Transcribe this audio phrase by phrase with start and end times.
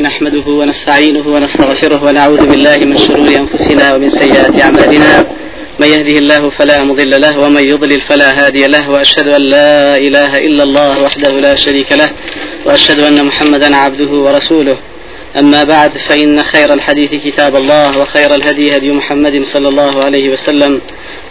[0.00, 5.26] نحمده ونستعينه ونستغفره ونعوذ بالله من شرور أنفسنا ومن سيئات أعمالنا.
[5.80, 10.38] من يهده الله فلا مضل له ومن يضلل فلا هادي له وأشهد أن لا إله
[10.38, 12.10] إلا الله وحده لا شريك له
[12.66, 14.76] وأشهد أن محمدا عبده ورسوله.
[15.38, 20.80] أما بعد فإن خير الحديث كتاب الله وخير الهدي هدي محمد صلى الله عليه وسلم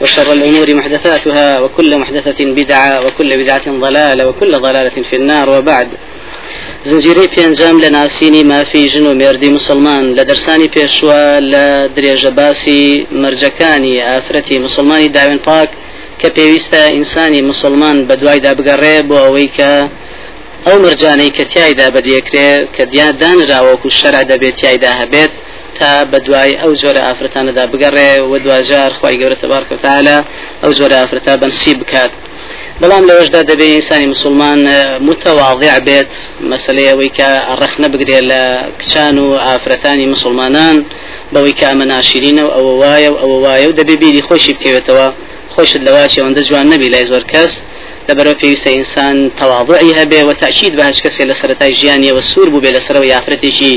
[0.02, 5.88] وشر الأمور محدثاتها وكل محدثة بدعة وكل بدعة ضلالة وكل ضلالة في النار وبعد.
[6.89, 10.15] زنجیرەی پێنجام لە ناسینی مافی ژن و مێردی مسلمان.
[10.18, 11.65] لە دەرسانی پێشوە لە
[11.96, 12.83] درێژە باسی
[13.21, 15.69] مەرجەکانی ئافرەتی مسلمانی داوێن پاک
[16.19, 19.71] کە پێویستە ئینسانی مسلمان بە دوایدا بگەڕێ بۆ ئەوەی کە
[20.65, 25.31] ئەو مرجانەی کە تایدا بەدیەکرێت کە دیان دانراوەکو شەرع دەبێت تایدا هەبێت
[25.78, 30.18] تا بە دوای ئەو جۆرە ئافرەتانەدا بگەڕێ و دوجار خی گەورە تبارکەتالە
[30.64, 32.11] ئەو جۆرە ئافرەتا بەنسی بکات.
[32.81, 34.59] بەڵام لەوەشدا دەبێت ئینسانی مسلمان
[35.08, 36.08] متەواضع بێت.
[36.52, 38.41] مەسلەی ئەوەی کە ڕەخ نەبگرێ لە
[38.80, 40.78] کچان و ئافرەتانی مسلمانان
[41.33, 45.08] بەوەی کە ئەمە ناشرینە و ئەوە وایە و ئەوە وایە و دەبێ بیری خۆشی بکەوێتەوە.
[45.53, 47.53] خۆشت لەواچی ئەوەندە جوان نەبی لای زۆر کەس.
[48.08, 52.64] لەبەرەوە پێویستە ئینسان تەواضعی هەبێ و تاکید بە هەچ کەسێ لە سەرەتای ژیانیەوە سوور بوو
[52.64, 53.73] بێ لەسەرەوە یافرەتێکی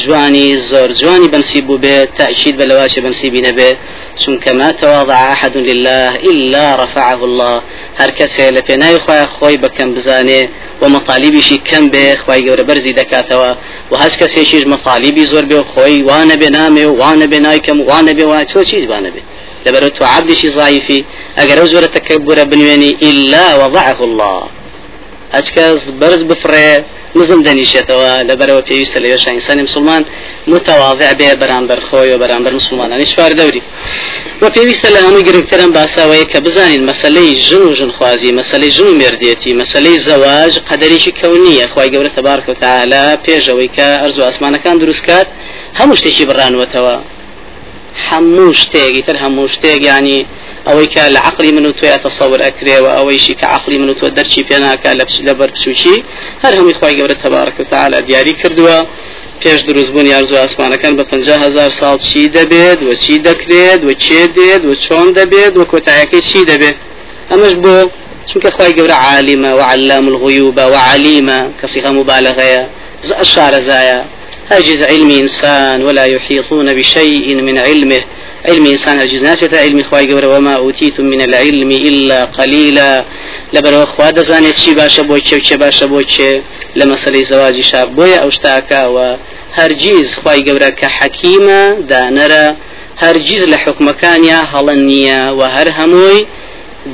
[0.00, 3.70] جوانی زۆر جوانی بنسیب بوو بێ تاکید بە لەواشی بنسیبی نەبێ.
[4.22, 7.62] چونکە ما تواضع أحد لله إلا رفعه الله.
[8.00, 10.42] هەر کەسێ لە پێناوی خۆی خۆی بەکەم بزانێ
[10.82, 13.50] و مطالبیشی کەم بێ خی گەورە بەرزی دەکاتەوە.
[13.90, 18.12] و هەست کەسێکیش مطالبی زۆر بێ خۆی وانە بێ نامێ و وانە بێ نایکەم وانە
[18.18, 19.22] بێ وای تۆ چیز وانە بێ
[19.66, 21.04] لەبەر تو عبدشی ضعیفی
[21.38, 24.42] ئەگەر ئەو زۆرە تەکەبورە بنوێنی إلا وضعه الله.
[25.36, 26.70] هەچ کەس بەرز بفڕێ
[27.18, 30.02] نزم دەنیشێتەوە لەبەرەوە پێویستە لە وێشە ئینسانی مسلمان.
[30.52, 33.62] متواضع بێ بەرامبەر خۆی و بەرامبەر مسلمانانی شوار دەوری.
[34.42, 38.98] و پێویستە لە هەمووی گرنگترم باساوەیە کە بزانین مەسلەی ژن و ژنخوازی مەسلەی ژن و
[39.00, 41.66] مردێتی مەسلەی زەواج قەدەرێکی کەونیە.
[41.72, 45.26] خی گەورە تەبارک و تعالا پێشەوەی کە ئەرز و ئاسمانەکان دروستکات
[45.78, 46.96] هەموو شتێکی بڕانوەتەوە.
[48.08, 50.20] هەموو شتێک تر هەموو شتێک ینی
[50.66, 54.06] ئەوەی کە لە عقلی من و توێ تەسەور ئەکرێەوە ئەوەیشی کە عقلی من و تۆ
[54.16, 55.96] دەرچی پێناکە لە لەبەر پسوچی
[56.42, 58.78] هەر هەمووی خی گەورە تەبارک و تعالا دیاری کردووە
[59.42, 61.04] پێش دروستبوون یارزو ئاسمانەکان بە
[61.44, 66.22] هزار ساڵ چی دەبێت و چی دەکرێت و چێ دێت و چۆن دەبێت و کۆتایەکەی
[66.28, 66.76] چی دەبێت
[67.30, 67.76] ئەمەش بۆ
[68.28, 72.68] چونکە خی گەورە عالمە وعلام الغيوب وعليمة كصيغة مبالغة
[73.22, 74.04] شارزايا
[74.50, 78.02] هاجز علم إنسان ولا يحيطون بشيء من علمه.
[78.48, 83.04] علم إنسان هاجز ناسية علم خواهي قورا وما أوتيتم من العلم إلا قليلا.
[83.54, 86.32] لبرو خوا دەزانێت چی باشە بۆ چێ چێ باشە بۆ چێ
[86.78, 89.08] لە مەسلەی زەواجی شار بۆیە ئەو شتاکەوە
[89.58, 92.46] هەرگیز خی گەورە کە حەکیمە دانەرە
[93.02, 96.20] هەرگیز لە حکومەکانیا هەڵەن نییە و هەر هەمووی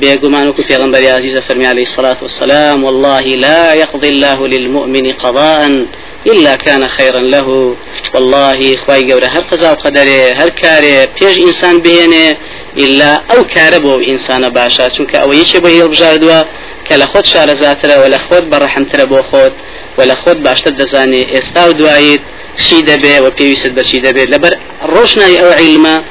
[0.01, 5.85] بيقومان وكو في غنبري عزيز فرمي عليه الصلاة والسلام والله لا يقضي الله للمؤمن قضاء.
[6.27, 7.75] إلا كان خيرا له.
[8.13, 12.37] والله خواي قورة هر قضاء وقدره هر كاري بيج إنسان بهنه
[12.77, 16.43] إلا أو كاربو إنسان باشا چونك أو يشي به بجاردوا
[16.87, 19.53] كلا خود شار زاتره ولا خود برحمتره بو خود
[19.97, 22.21] ولا خود باشتر دزاني استاو دوائيت
[22.57, 26.03] شي دبي وبيويست بشي دبي لبر روشناي أو علمه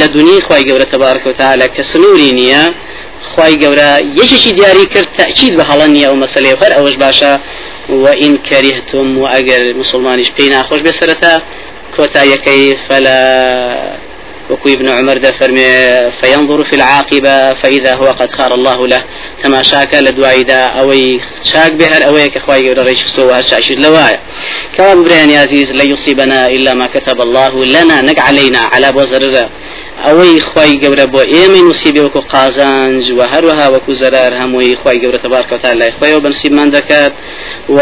[0.00, 2.74] لدني خواي قورة تبارك وتعالى كسنوري نية
[3.36, 7.40] خواي قورة يشي دياري كر تأكيد بهالنية ومسألة وفر أوش باشا
[7.88, 11.42] وإن كرهتم وأجر مسلمانش بينا خوش بسرتا
[11.96, 13.96] كوتا يكي فلا
[14.50, 15.64] وكو ابن عمر ده فرمي
[16.20, 19.04] فينظر في العاقبة فإذا هو قد خار الله له.
[19.42, 24.20] كما شاك لدواي دا أوي شاك بهر أوي كخواي يقول ريش سوى هالشاشر لوايا
[24.76, 28.00] كما بريان يا عزيز لا يصيبنا إلا ما كتب الله لنا.
[28.02, 29.48] نق علينا على بوزر
[30.06, 35.18] ئەوەی خی گەورە بۆ ئێمە نووسیبێ وەکو قازانج و هەروەها وەکو زەرار هەمووی خی گەورە
[35.24, 37.12] تبارکەتا لای خۆیەوە بنسیمان دەکات
[37.76, 37.80] و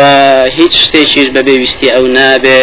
[0.59, 2.63] هیچ شتێکیش بەبێ ویستی ئەو نابێ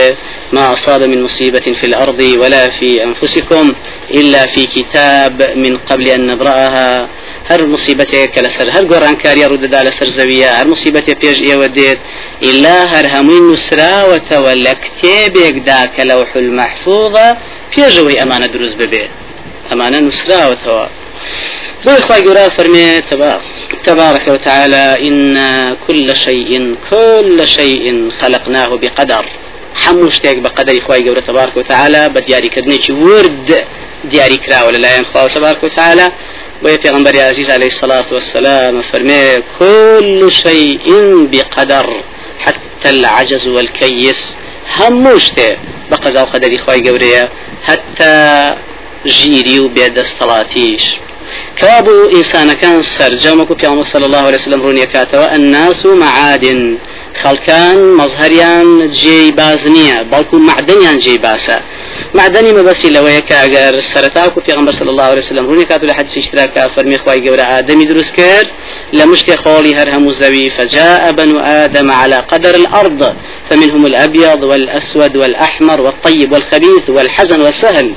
[0.56, 3.73] ما أصاب من مصيبة في الأرض ولا في أنفسكم
[4.12, 7.09] إلا في كتاب من قبل أن نبرأها.
[7.50, 12.00] هر مصيبتك لسر هر قرآن كاريا رد على سر زوية هر مصيبتك بيج إيه وديت
[12.44, 17.37] إلا هر همين نسرا وتولى كتابك داك لوح المحفوظة
[17.76, 19.27] بيجوي أمانة دروز ببيه
[19.69, 20.85] ئەمانە نووسراوەتەوە
[21.85, 22.87] بۆی خی گەورە فەرمێ
[23.84, 25.37] تبارك وتعالى إن
[25.87, 29.25] كل شيء كل شيء خلقناه بقدر.
[29.84, 30.81] هەموو شتێک بە قەدەری
[31.28, 33.49] تبارك وتعالى بە دیاریکردنێکی ورد
[34.11, 36.11] دیاری کراوە لەلایەن خوا تبارك وتعالى.
[36.63, 39.23] بۆیە پێغمبەری عزیز عليه الصلاة والسلام فەرمێ
[39.59, 40.87] كل شيء
[41.31, 41.87] بقدر
[42.40, 44.22] حتى العجز والكيس.
[44.78, 45.49] هەموو شتێ
[45.91, 47.28] بە قەزا و
[47.67, 48.55] حتى
[49.05, 50.85] ژیری و بێدەستەڵاتیش.
[51.61, 56.78] كابو إنسان كان سرجمك في صلى الله عليه وسلم روني كاتوا الناس معادن.
[57.23, 58.67] خەڵکان مەزهریان
[59.02, 60.35] جێی باز نییە بەڵکو
[61.03, 61.58] جێی باسە.
[62.13, 66.69] معدنی مەبەسی لەوەیە کە ئەگەر سەرتاکو پێغمبەر صلی الله عليه وسلم ڕوونی کاتو حدیث اشتراکا
[66.75, 68.47] فەرمی خوای گەورە ئادەمی دروست کرد
[68.93, 73.01] لە مشتی خۆڵی هەر هەموو زەوی فجاء بنو آدم على قدر الأرض
[73.49, 77.87] فمنهم الأبيض والأسود والأحمر والطيب والخبيث والحزن والسهل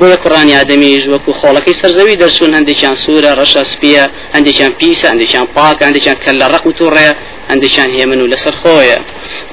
[0.00, 4.04] بۆیە کوڕانی ئادەمیش وەکو خۆڵەکەی سەرزەوی دەرچوون هەندێکیان سوورە ڕەشە سپیە
[4.36, 7.10] هەندێکیان پیسە هەندێکیان پاک هەندێکیان کە لە ڕق و تووڕێ
[7.50, 8.54] هەندێکیان هێمن و لەسەر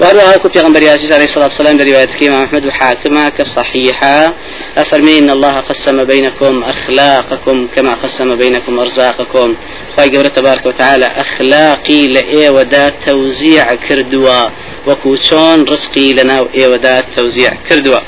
[0.00, 4.34] وهروها كو پیغمبر عزيز عليه الصلاة والسلام برواية كيما أحمد وحاكمة كصحيحة
[4.78, 9.56] أفرمي إن الله قسم بينكم أخلاقكم كما قسم بينكم أرزاقكم
[9.96, 14.48] خواهي قبرة تبارك وتعالى أخلاقي لإيه ودا توزيع كردوا
[14.88, 18.00] وەکو چۆن ڕسقی لە ناو ئێوەدا تەوزیع کردووە.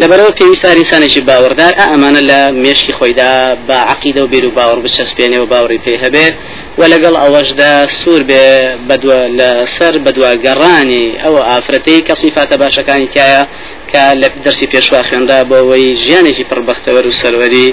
[0.00, 3.32] لەبەرەوە پێویستە ئینسانێکی باوەڕدار ئەمانە لە مێشکی خۆیدا
[3.68, 6.34] با عقیدە و بیر و باوەڕ بچەسپێنێ و باوەڕی پێ هەبێت
[6.78, 8.44] و لەگەڵ ئەوەشدا سوور بێ
[8.88, 13.42] بەدووە لە سەر بەدووە گەڕانی ئەوە ئافرەتەی کە سیفاتە باشەکانی تایە
[13.90, 17.68] کە لە دەرسی پێشوا خوێندا بۆەوەی ژیانێکی پڕبەختەوەر و سەروەری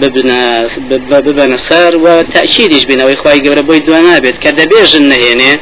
[0.00, 5.52] ببنە سەر و تاچیدیش بینەوەی خی گەورە بۆی دو نابێت کە دەبێژن نهێنێ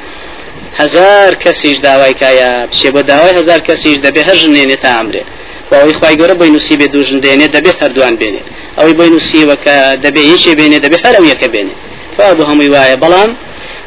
[0.75, 5.23] هزار کەسیش داوای کایە بچێ بۆ داوای هزار کەسیش دەبێ هەر ژنێنێ تا ئەمرێ.
[5.73, 8.43] ئەوەی خی گەورە بۆی نووسی بێ دوو ژندێنێ دەبێت هەردووان بێنێ.
[8.79, 11.75] ئەوەی بۆی نووسیوە کە دەبێ یەکێ بێنێ دەبێت هەر ئەو یەکە بێنێ.
[12.17, 13.31] فابو هم وایە بەڵام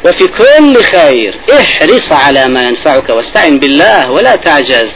[0.04, 4.90] وفي كل خير احرص على ما ينفعك واستعن بالله ولا تعجز.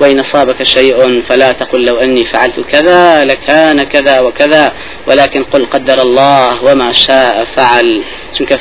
[0.00, 4.72] وإن أصابك شيء فلا تقل لو أني فعلت كذا لكان كذا وكذا
[5.06, 8.02] ولكن قل قدر الله وما شاء فعل.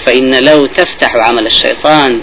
[0.06, 2.22] فإن لو تفتح عمل الشيطان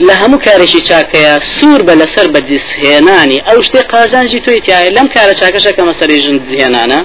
[0.00, 5.08] لە هەموو کارێکی چاکەیە؟ سوور بە لەسەر بە دیسهێنانی ئەو شتێ قازانجی توی تایە لەم
[5.14, 7.00] کارە چاکەشەکە مەسەری ژن دهێنانە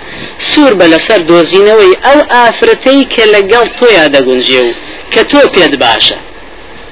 [0.50, 4.72] سوور بە لەسەر دۆزینەوەی ئەو ئافرەتەی کە لەگەڵ تۆیا دەگونجێ و
[5.14, 5.22] کە
[5.84, 6.20] باشە.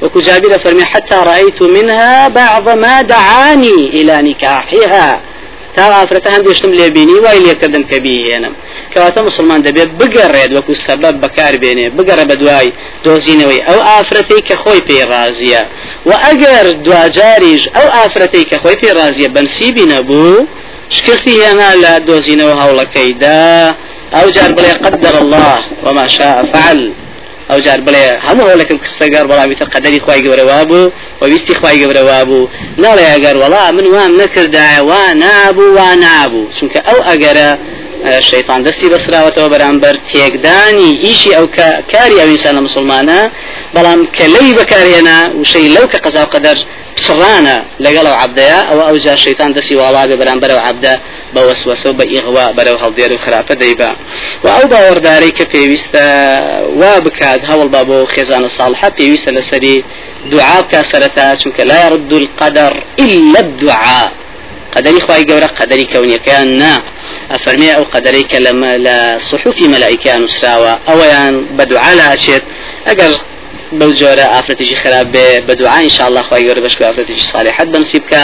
[0.03, 5.21] وەکو جابر فەرمی حتى رأيت منها بعض ما دعاني إلى نكاحها
[5.75, 8.53] تا ئافرەتە هەندێشتم لێبینی وای لێکردن کە بیهێنم.
[8.93, 12.69] کەواتە مسلمان دەبێت بگەڕێت وەکو سەبەب بەکار بێنێ بگەڕە بە دوای
[13.05, 13.61] دۆزینەوەی.
[13.67, 15.63] ئەو ئافرەتەی کە خۆی پێی ڕازیە
[16.09, 20.47] و ئەگەر دوجاریش ئەو ئافرەتەی کە خۆی پێ ڕازیە بەنسیبی نەبوو
[20.95, 23.43] شکستی هێنا لە دۆزینەوە هەوڵەکەیدا.
[24.15, 26.81] ئەو جار بڵێ قدر الله وما شاء فعل.
[27.49, 30.91] ئەو جار بڵێ هەموو هەوڵەکەم کستەگەر بەڵامی تە قەدەری خی گەورەوا بوو
[31.21, 32.49] و ویستی خی گەورەوا بوو
[32.83, 36.51] ناڵێ ئەگەر وڵا من وام نەکردایە وا نابوو وا نابوو.
[36.57, 37.49] چونکە ئەو ئەگەرە
[38.29, 41.45] شەیطان دەستی بەسراوەتەوە بەرامبەر تێکدانی ئیشی ئەو
[41.93, 43.19] کاری ئەو ئینسانە مسلمانە
[43.75, 46.57] بەڵام کە لی بەکارهێنا وشەی لەو کە قەزا قەدەر
[46.97, 50.93] پسڕانە لەگەڵ ئەو عبدەیە ئەوە ئەو جا شەیتان دەستی واڵا بێ بەرامبەر ئەو عبدە
[51.33, 53.91] بە وەسوەسە و بە ئیغوا بەرەو هەڵدێر و خراپە دەیبا
[54.43, 56.05] و ئەو باوەڕدارەی کە پێویستە
[56.81, 59.77] وا بکات هەوڵ با بۆ خێزانە ساڵحە پێویستە لەسەری
[61.69, 64.11] لا يرد القدر إلا الدعاء.
[64.75, 66.81] قدري خواهي قورا قدري كوني كان نا
[67.31, 72.43] أفرمي أو قدري كلام لا صحف ملائكة نسراوة أو يعني بدعاء لا أشيت
[73.79, 77.67] بەو جۆرە ئافرەتێکی خراپ بێ بە دوعا إن شاء الله خواهی گەورە بەشکو ئافرەتێکی صالحەت
[77.73, 78.21] بنصیب کە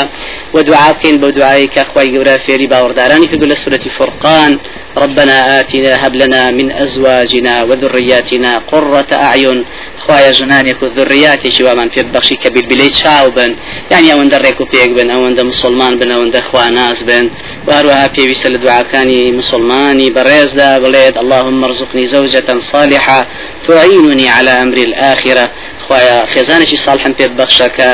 [0.53, 4.59] و دوعا بکەین بە دوعای کە خواهی گەورە فێری باوەڕدارانی کردو لە سورەتی فرقان
[4.97, 9.65] ربنا آتنا هب لنا من أزواجنا وذرياتنا قرة أعين.
[9.99, 13.55] خوايا جنانك وذرياتي شوامان في بخشي كبير بليت شاو بن.
[13.91, 17.29] يعني أوان دريكو بيك بن دا مسلمان بن أوان دا خواناس بن.
[17.67, 21.17] وهروها في بيسل دعاء كاني مسلماني بريز دا بليد.
[21.17, 23.27] اللهم ارزقني زوجة صالحة
[23.67, 25.49] تعينني على أمر الآخرة.
[25.87, 27.89] خوايا خێزانێکی ساڵحم پێ بەخشە کە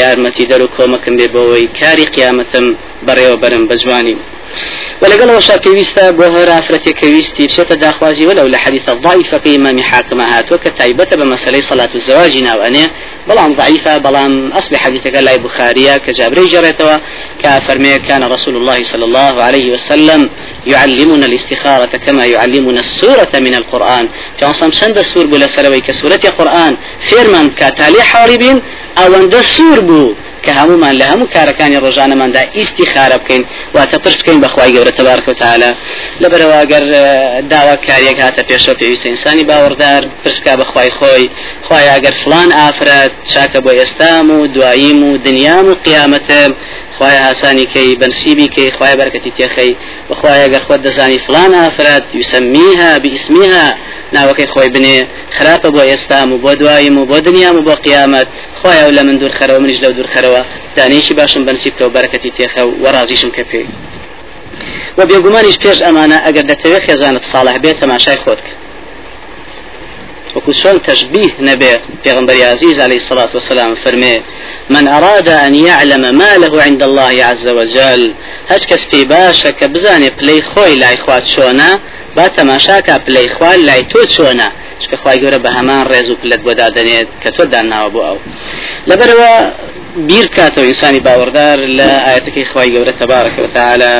[0.00, 2.66] یارمەتی دەر و کۆمەکەم بێ بەوەی کاری قیامەتم
[3.06, 3.36] بەڕێوە
[5.02, 10.52] ولقال وشا كويستا بوهر أفرتي كويستي بشتا داخوازي ولو لحديث الضعيفة في إمام حاكم هات
[10.52, 12.90] وكتايبة بمسألة صلاة الزواج ناوانية
[13.28, 16.96] بلان ضعيفة بلان أصبح حديثك لا بخارية كجابري جريتوا
[17.42, 20.30] كافرمي كان رسول الله صلى الله عليه وسلم
[20.66, 24.08] يعلمنا الاستخارة كما يعلمنا السورة من القرآن.
[24.40, 26.76] جانصام شند سور بلا سلوي كسورة القرآن
[27.08, 28.62] فيرمان كتالي حاربين
[28.98, 30.14] أو أن سور بو.
[30.46, 33.44] کە هەمومان لە هەموو کارەکانی ڕۆژانەماندا ئیسیخارە بکەین
[33.76, 35.70] واتە پرس بکەین بەخوای گەورە تەبارکە وتعالە
[36.22, 36.84] لەبەرەوە ئەگەر
[37.52, 41.26] داوا کاریەک هاتە پێشەوە پێویستە ئینسانی باوەڕدار پرسکا بەخوای خۆی.
[41.66, 46.50] خوای ئەگەر فلان ئافرەت چاکە بۆ ئێستام و دواییم و دنیام و قیامەتم
[46.96, 49.72] خوای ئاسانی کەی بنسیبی کەی خوای بەرکەتی تێخەی.
[50.10, 53.66] بخوای ئەگەر خۆت دەزانی فلان ئافرەت یوسەمیها بئیسمیها
[54.14, 54.98] ناوەکەی خۆی بنێ.
[55.36, 58.28] خراپە بۆ ئێستام و بۆ دواییم و بۆ دنیام و بۆ قیامەت.
[58.60, 60.42] خۆیان لە من دوور خەرەوە منیش لەو دوور خەرەوە.
[60.76, 63.66] دانێکی باشم بنسیبکە و بەرەکەتی تێخە و وەڕازیشم کە پێی.
[64.98, 68.52] و بێگومانیش پێش ئەمانە ئەگەر دەتەوێت خێزانت ساڵح بێت تەماشای خۆت کە
[70.36, 74.22] وكشون تشبيه نبي پیغمبر عزيز عليه الصلاة والسلام فرمي
[74.70, 78.14] من أراد أن يعلم ما له عند الله عز وجل.
[78.48, 81.80] هش كس في باشا كبزاني بلي خوي لا إخوات شونا
[82.16, 84.48] با تەماشاکە پلەی خوال لای تۆ چۆنا
[84.82, 88.18] چکە خی گەورە بە هەمان ڕێز و پلت بۆ دادنێت کە تۆ داناوە بۆ ئەو.
[88.88, 89.32] لەبەرەوە
[90.08, 93.94] بیر کاتەوە ئینسانی باوەڕدار لە ئاەتەکەی خی گەورە تەبارەکە وتعالى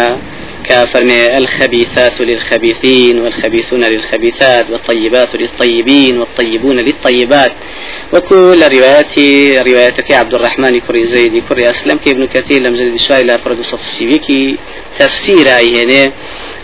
[0.69, 7.53] كفرمي الخبيثات للخبيثين والخبيثون للخبيثات والطيبات للطيبين والطيبون للطيبات.
[8.13, 9.15] وكل روايات
[9.69, 13.81] روايتك عبد الرحمن كري زيد كري أسلم كابن كثير لم زيد الشاي لا فرد صف
[14.99, 16.13] تفسير هنا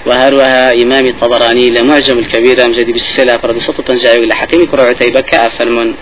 [0.06, 5.94] وهروها إمام الطبراني لمعجم الكبير أمجد بسلسلة فرد تنجاوي لحكيم كرة عتيبة كأفرمن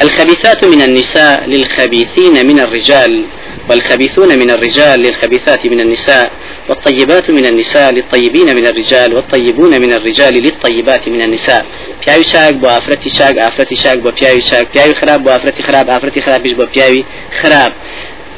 [0.00, 3.26] الخبيثات من النساء للخبيثين من الرجال
[3.70, 6.32] والخبيثون من الرجال للخبيثات من النساء
[6.68, 11.66] والطيبات من النساء للطيبين من الرجال والطيبون من الرجال للطيبات من النساء.
[12.00, 15.86] پیاوی چاک بۆ ئافرەتی چاک ئافرەتی چاک بۆ پیاوی چاک پیاوی خراپ بۆ ئافرەتی خراپ
[15.90, 17.04] ئافرەتی خراپیش بۆ پیاوی
[17.42, 17.72] خراپ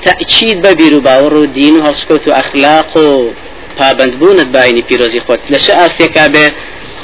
[0.05, 1.93] تأكيد ببير وباور و دين و
[2.97, 3.31] و
[3.81, 6.47] پابندبوونت باینی پیرۆزی خۆت لە چه ئاستێکا بێ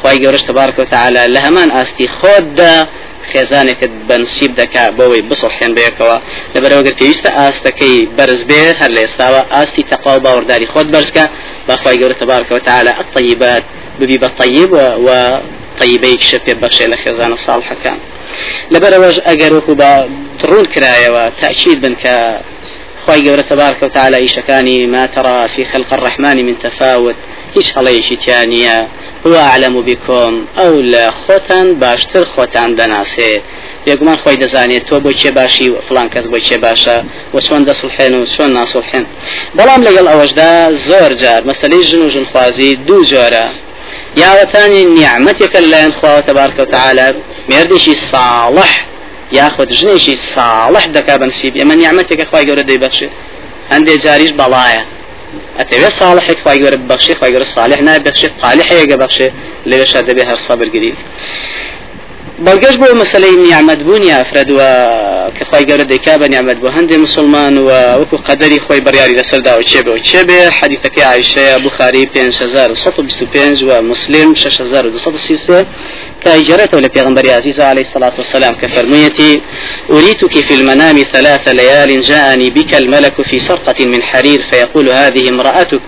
[0.00, 2.74] خی گەورش تبارک وتعالى لە هەمان ئاستی خۆتدا
[3.30, 6.16] خێزانێکت بەنسیب دەکا بۆەوەی بسڵحێن بەیەکەوە
[6.54, 11.24] لەبەرەوەگەر پێویستە ئاستەکەی بەرز بێ هەر لە ئێستاوە ئاستی تەقا و باوەڕداری خۆت بەرزکە.
[11.68, 13.64] باخوای گەورە تبارکەوە تعالى الطيبات
[14.00, 14.72] ببی بە طيب
[15.06, 15.08] و
[15.80, 17.98] طيبەیەک شە پێ بەخشێ لە خێزانە ساڵحەکان.
[18.74, 19.90] لەبەرەوەش ئەگەر وەکو بە
[20.48, 22.16] ڕوون کرایەوە تأکید بن کە
[23.06, 27.14] خی گەورە تبارکە و تعالى ئیشەکانی ما ترى في خلق الرحمن من تفاوت؟
[27.54, 28.86] هیچ هەڵەیەشی تیانە
[29.26, 30.46] هو أعلم بكم.
[30.58, 33.32] أو لا خوتان باشتر خوتان دەناسێ
[33.86, 36.96] بێگومان خۆی دەزانێت تۆ بۆ چێ باشی فلان کەس بۆ چێ باشە
[37.34, 39.04] و چۆن دەسڵحێن و چۆن ناسڵحێن
[39.56, 40.50] بەڵام لەگەڵ ئەوەشدا
[40.88, 43.46] زۆر جار مەسلەی ژن و ژنخوازی دوو جۆرە
[44.22, 47.06] یاوەتانی نیعممەتێکە لایەن خواوە تبارکە و تعالى
[47.50, 48.70] مێردێکی صالح.
[49.32, 53.08] یاخود ژنێکی صالح دەکا بەنسیب ئێمە نیعممەتێکە خخوای گەورە دەیبەخشێ
[53.72, 54.82] هەندێ جاریش بەڵایە.
[55.58, 59.28] ئەتەوێت صالحێک خی گەورە بەخشی خی گەورە صالح نابەخشێ قالح هەیەگە بەخشێ
[59.70, 60.92] لەوێشا دەبێ هەر سەبر گری
[62.46, 64.70] بەڵگەشت بۆ مەسلەی نیعممەدبوونی ئافرەدووە
[65.36, 67.68] کە خی گەورە دەیکا بە نیعممەد بۆ هەندێک مسلمان و
[68.00, 73.62] وەکو قەدەری خۆی بڕیاری لەسەردا و چێ بێ و چێ بێ؟ حەدیثەکەی عیشەیە بخاری 5125
[73.62, 75.66] و مسلم 6233
[76.24, 79.40] كاجرته لبيغمبر عزيز عليه الصلاة والسلام كفرميتي
[79.90, 85.80] أريتك في المنام ثلاث ليال جاءني بك الملك في سرقة من حرير فيقول هذه امرأتك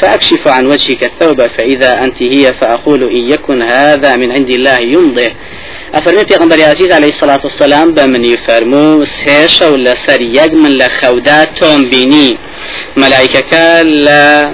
[0.00, 5.28] فأكشف عن وجهك الثوب فإذا أنت هي فأقول إن يكن هذا من عند الله يمضي
[5.94, 10.20] أفرمي پیغمبر عزيز عليه الصلاة والسلام بمن يفرمو سهش ولا سر
[10.52, 12.38] من لخودات توم بيني
[12.96, 14.52] ملائكة لا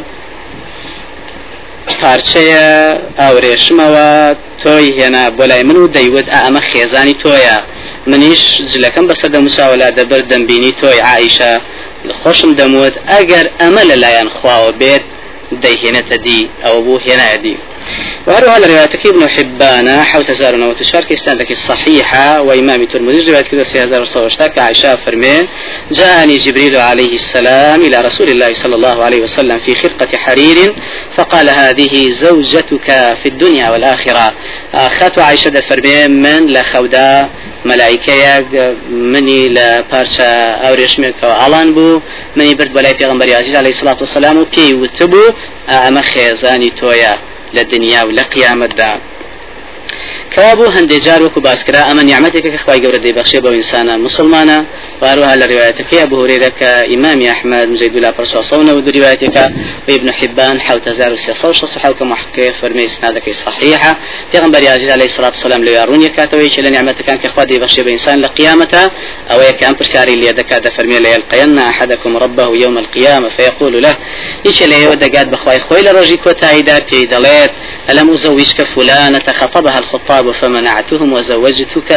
[2.00, 2.68] پارچەیە
[3.20, 4.08] ئاورێشمەوە
[4.62, 7.58] تۆی هێنا بۆ لای من و دەیوت ئەمە خێزانی تۆیە.
[8.10, 11.52] منیش جلەکەم بەسەر دەموچاوەلا دەبەر دەمبینی تۆی عیشە
[12.20, 15.04] خۆشم دەموت ئەگەر ئەمە لەلایەن خواوە بێت
[15.62, 17.02] دەیهێنێتە دی ئەوە بوو
[17.82, 23.84] هێنایدی وهروها لروايتك ابن حبان حوت زار وتشار كيستان صحيحة وإمام ترمذي رواية كذا سي
[23.84, 25.48] هزار صوشتاك عائشة فرمين.
[25.90, 30.74] جاءني جبريل عليه السلام إلى رسول الله صلى الله عليه وسلم في خرقة حرير
[31.16, 32.86] فقال هذه زوجتك
[33.22, 34.34] في الدنيا والآخرة.
[34.74, 37.30] أخذت عائشة فرمين من لخودا
[37.64, 38.46] ملائكەیەک
[38.90, 40.30] منی لە پارچە
[40.64, 42.02] ئەورێشمێکەوە ئاڵان بوو
[42.36, 45.34] منی برد بەلای پێغمبەر عزیز عليه الصلاة والسلام و پێی وتبوو
[45.68, 47.14] ئەمە خێزانی تۆیە
[47.56, 48.92] لە دنیا و لە قیامەتدا
[50.36, 54.66] كابو هندي جار وكو باسكرا أما نعمتك كخواي قورة دي بخشي بو إنسانا مسلمانا
[55.02, 59.52] واروها لروايتك أبو هريرة كإمام أحمد مزيد الله برسوا صونا ودو روايتك
[59.88, 63.98] وابن حبان حاو تزار السيصة صحاو كمحكي فرمي سنادك صحيحة
[64.32, 67.82] في غنبري عزيز عليه الصلاة والسلام لو يارون يكاتوي شل نعمتك كان كخوا دي بخشي
[67.82, 68.84] بإنسان لقيامته
[69.30, 73.96] أو يكام برشاري اللي يدكا دفرمي ليلقين أحدكم ربه يوم القيامة فيقول له
[74.46, 77.50] إيش اللي يودا قاد بخواي خوي لرجي كوتايدا في دليت
[77.90, 81.92] ألم أزوجك فلانة خطبها الخطاب فمنعتهم وزوجتك؟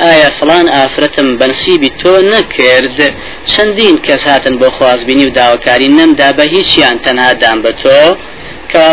[0.00, 3.14] آية فلان آفرتم بنسيبي تو نكرد
[3.52, 6.96] چەندین کەس هاتن بۆ خوازبینی و داواکاری نەمدا بە هیچیان
[7.42, 7.72] دام بە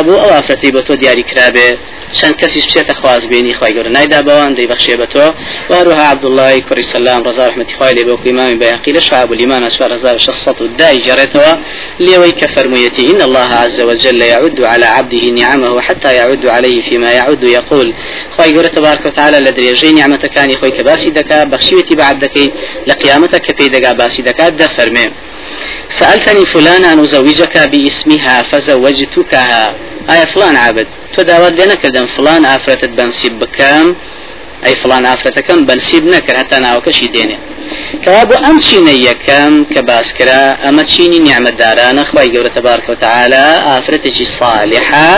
[0.06, 1.70] بۆ ئەو ئافرەتی بۆ تۆ دیاری کرابێ.
[2.18, 5.26] چەند کەسیش بچێتە خوازبێنی خی گەورە نایدا بەوان دەی بەخشێ بە تۆ.
[5.70, 11.02] واروها عبدوڵی کوڕی سلام ڕزا رحمەتی خوای لێ بۆ قیمامی بەیقی لە شعب الإيمان 4600
[11.08, 11.52] جريتوا
[12.00, 17.44] ليوي كفرميتي إن الله عز وجل يعد على عبده نعمه حتى يعد عليه فيما يعد
[17.44, 17.94] يقول.
[18.36, 22.36] خواهي قولة تبارك وتعالى لدريجي نعمة كان يخوي كباسي دكا بخشيوتي بعدك
[22.88, 25.12] لقيامتك كبي دكا باسي دكا دفرمي
[25.90, 29.76] سألتني فلان أن أزوجك باسمها فزوجتكها.
[30.10, 30.88] آية فلان عبد.
[31.14, 33.96] تو داوات لنا كردن فلان ئافرەتت بەنسیب بکەم
[34.66, 35.06] ئەی فلان
[36.42, 37.38] هەتا ناوەکەشی دێنێ
[38.04, 44.26] کەوا بۆ ئەم چینە یەکەم کە باسکرا ئەمە چینی نیعممەدارانە خی گەورە تبارکە وتعاالە ئافرەتێکی
[44.40, 45.10] صالحە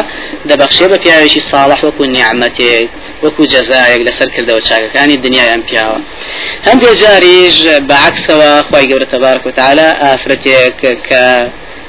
[0.50, 2.90] دەبەخشێ بە پیاوێکی صالح وەکو نیعممەتێک
[3.24, 6.00] وەکو جەزایەک لەسەر کردەوە چاکەکانی دنیای ئەم پیاوە.
[6.68, 7.58] هەندێک جاریش
[7.90, 11.24] بەعکسەوە خی گەورە تبارک وتعاالە ئافرەتێک کە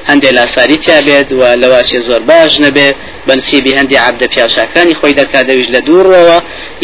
[0.09, 2.89] هەندێک لاساری تیا بێت و لەواشێ زۆر باش نەبێ
[3.29, 6.39] بەنسیبی هەندی عبدە پیاوچکانی خۆی دەکات دەویش لە دوورەوە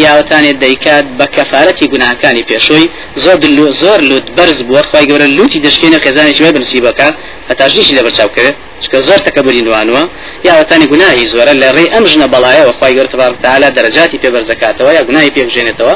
[0.04, 2.86] یاوەتانێت دەیکات بە کەفاەتی گوناهەکانی پێشووی
[3.24, 3.36] زۆر
[3.82, 7.08] زۆر لوت بەرز بووە خی گەورە لوتی دەشکێنە خێزانێکی بە بنسیبەکە
[7.50, 10.02] هەتاژنیشی لە بەرچاو کرد چکە زۆر تەکەبوری نوانوە.
[10.48, 15.30] یاوەتانی گوناهی زۆرە لە ڕێ ئەم ژنە بەڵایەوە خی گەورە تبارتەعالا دەرەجاتی پێبەرزەکاتەوە یا گوناهی
[15.36, 15.94] پێبژێنێتەوە.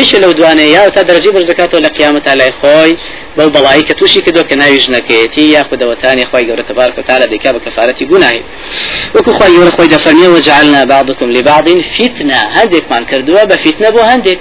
[0.00, 2.92] یش لەو دوانێ یا تا دەرەجی بەرزەکاتەوە لە قیامەتا لای خۆی
[3.36, 4.20] بەو بەڵایی کە تووشی
[4.50, 8.42] کە ناوی ژنەکەیەتی یاخودەوەتانی خی گەورە تبارکەتالا دەیکا بە کەفاەتی گوناهی.
[9.14, 14.38] وەکو خی گەورە خۆی دەفەرمیە وجعلنا بعضكم لبعض فتنة هندك من كردوا بفتنة بو هندك.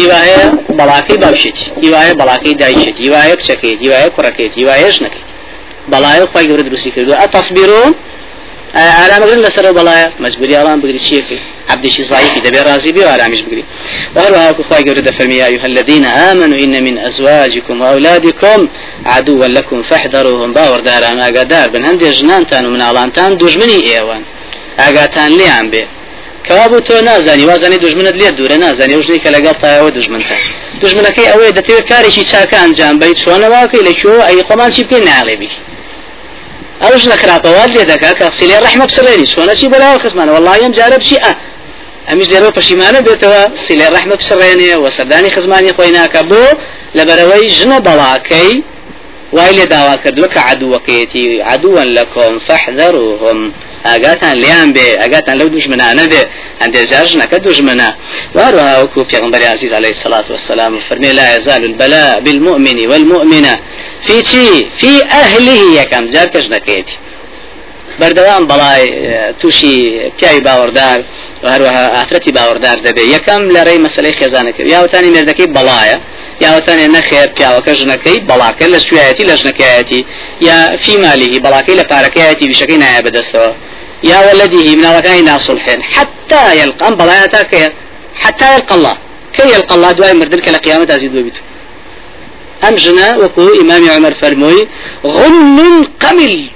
[0.00, 0.42] هیوایە
[0.78, 5.28] بەڵاکەی باوشێتی هیوایە بەڵاکەی دایشێت هیوایە کچەکەیت هیوایە کوڕەکەیت هیوایەش نەکەیت
[5.92, 7.92] بەڵایە خی گەورە دروستی کردو ئەتەصبیرون
[8.98, 13.64] ئارامەگرن لەسەر بەڵایە مەجبوری ئەڵام بگری چیەکەی عبدشي ضعيف دبي رازي بي وارامش بقري.
[14.16, 18.68] وهروها كخواي قرد فرمي يا أيها الذين آمنوا إن من أزواجكم وأولادكم
[19.06, 20.52] عدوا لكم فاحذروهم.
[20.52, 21.84] باور داران أقدار بن.
[21.84, 24.22] هندي جنانتان ومن ألانتان دجمني إيوان.
[24.78, 25.86] أقاتان ليان بي.
[26.48, 30.36] کەوابوو تۆ نازانی وازانی دژمنت لێ دوورە نازانی وژنی کە لەگەڵ تایەوە دژمنتە
[30.82, 35.50] دژمنەکەی ئەوەیە دەتەوێت کارێکی چاکە ئەنجام بیت چۆنەواکەی لەکوێ ئەی خۆمان چی بکەین ناڵێ بی
[36.82, 40.32] ئەوش لە خراپەوات لێ دەکا کە قسیلێ ڕحمە بسڕێنی چۆنەچی بەلاوە خزمانە
[40.62, 41.32] ئەم جارە بچی ئە
[42.08, 46.44] ئەمیش دێرەوە پەشیمانە بێتەوە سیلێ ڕحمە بسڕێنێ و سەردانی خزمانی خۆی ناکە بۆ
[46.98, 48.52] لەبەرەوەی ژنە بەڵاکەی
[49.36, 53.38] وای لێ داوا کردووە کە عدووەکەیەتی عدووەن لەکۆم فەحذەروهم
[53.88, 56.22] ئاگاتان لیان بێ ئاگاتان لەو دوژمنانە بێ
[56.62, 57.88] هەندێجار نەکە دوژمنە
[58.36, 63.54] واروها وكو پیغمبر عزيز عليه الصلاة والسلام فرمي لا يزال البلاء بالمؤمن والمؤمنة.
[64.06, 66.96] في شي في أهله يكم جار كجنكيتي
[68.00, 68.84] بەردەوام بەڵای
[69.40, 69.76] تووشی
[70.18, 70.98] پیاوی باوەڕدار
[71.44, 74.62] هەروەها ئافرەتی باوەڕدار دەبێت یەکەم لە ڕێی مەسلەی خێزانەکە.
[74.74, 75.98] یاوتانی مێردەکەی بەڵایە.
[76.44, 80.02] یاوەتانێ نەخێر پیاوەکە ژنەکەی بەڵاکە لە سوایەتی لە ژنەکەیەتی
[80.48, 83.50] یا فیمالیهی بەڵاکەی لە پارەکەیەتی ویشەکەی نایە بەدەستەوە.
[84.02, 87.62] يا ولده مناوەکانی ناصلحين حتى يلقى بەڵایەتا کە
[88.14, 88.94] حتى يلقى الله
[89.36, 91.38] كي يلقى الله دواي مردن كلا قيامة أزيد وبيت
[92.68, 94.68] أم جنا وكو إمام عمر فرموي
[95.04, 96.50] غم قمل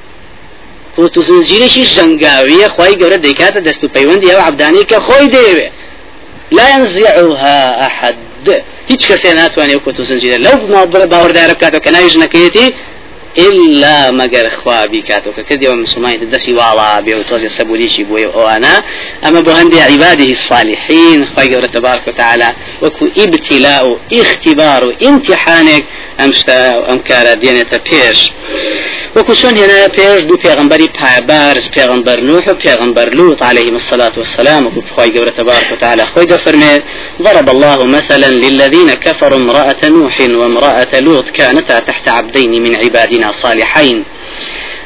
[0.98, 5.70] وتو زنجيرشي زنگاوية خواهي قورة ديكاتا دستو پيوندي أو عبداني كخوي ديوه
[6.52, 8.16] لا ينزعها أحد.
[8.90, 10.57] هیچ کەسێ ناتوانێت وەکو زنجیرە لەو
[11.12, 12.68] باوەڕدارە بکاتەوە کە ناوی ژنەکەیەتی
[13.38, 18.82] إلا مگر خوابي كاتو كذي ومسلمان تدسي والا بيو توزي سبوليشي بوي أوانا
[19.26, 25.84] أما بهندي عباده الصالحين خير تبارك وتعالى وكو ابتلاء اختبار امتحانك
[26.20, 28.30] أمشتا أمكار دينة بيش
[29.16, 30.88] وكو شون هنا بيش دو پیغمبري
[31.28, 34.66] بارز پیغمبر نوح و پیغمبر لوط عليهم الصلاة والسلام.
[34.66, 36.80] وكو خير تبارك وتعالى خير فرمي
[37.22, 43.21] ضرب الله مثلا للذين كفروا امرأة نوح وامرأة لوط كانتا تحت عبدين من عبادنا.
[43.22, 44.04] عبادنا صالحين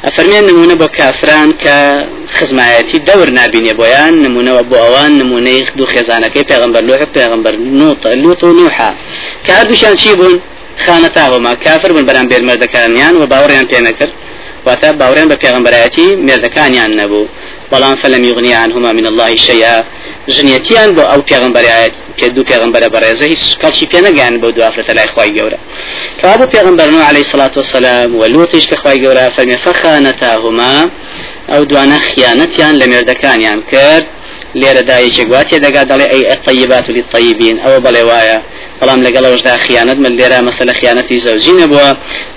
[0.06, 1.76] ئەفەرمێن نمونە بۆ کافران کە
[2.36, 8.44] خزمایەتی دەور نبینێ بۆیان نمونەوە بۆ ئەوان نمونەی دوو خێزانەکەی پێغمبەر لوح پێغمبەر نوح لوت
[8.44, 8.90] و نوحا
[9.44, 10.34] کە هەردووشان چی بوون
[10.84, 14.12] خانەتاوەما کافر بوون بەرام بێر مردەکانیان و باوەڕیان پێ نەکرد
[14.66, 17.26] واتە باوڕێن بە پێغمبەرایەتی مێردەکانیان نەبوو.
[17.72, 19.76] بەڵام فلم يغني عنهما من الله شيئا
[20.34, 25.08] ژنیەتیان بۆ ئەو پێغمبەرایەت کە دوو پێغمبەرە بەڕێزە؟ هیچ کەڵکی پێ نەگەیان دو ئافرەتە لای
[25.14, 25.58] خی گەورە.
[26.20, 30.74] کەوا بۆ پێغمبەر نوح عليه الصلاة والسلام ولوتش کە خی گەورە فەرمێ فەخانەتاهما
[31.52, 34.06] ئەو دوانە خیانەتیان لە مێردەکانیان کرد.
[34.60, 35.82] لێرە دایەکێک واتێ دەگا
[36.34, 38.38] الطيبات للطيبين ئەوە بەڵێ وایە.
[38.80, 41.88] بەڵام لەگەڵەوەشدا خیانەت من لێرە مەسەلە خیانەتی زەوجی نەبووە.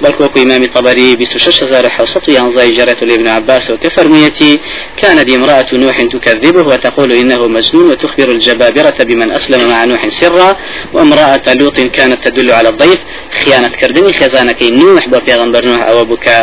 [0.03, 4.59] بەڵکۆکو إمام طبري 26700 جرت لابن عباس وكفرميتي
[5.01, 10.57] كانت امرأة نوح تكذبه وتقول إنه مجنون وتخبر الجبابرة بمن أسلم مع نوح سرا
[10.93, 12.99] وامرأة لوط كانت تدل على الضيف.
[13.43, 16.37] خيانة كردني خزانك نوح بفيغمبر نوح أو بكا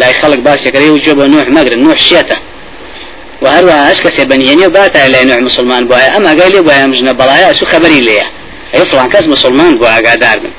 [0.00, 2.36] لا يخلق باشا كريه وجوب نوح مقر نوح شيته
[3.42, 7.12] وهروها هەش کەسێ بەنیێنی و باتە لای نوێ مسلمان بواە ئەمە گای لێ بواە ژنە
[7.20, 8.26] بەڵایە ئەسو خەبەری لێە
[8.74, 10.52] ئەی فڵان کەس مسلمان بۆ ئاگادار بن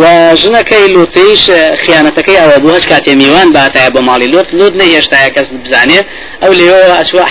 [0.00, 0.04] و
[0.40, 1.42] ژنەکەی لوتیش
[1.82, 6.00] خیانەتەکەی ئەوە بوو هەچ کاتێ میوان باتایە بۆ ماڵی لوت لوت نەهێشتایە کەس بزانێ
[6.42, 7.24] ئەو لێەوە ئەسوە